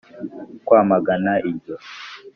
kwamagana 0.65 1.33
iryo 1.49 1.75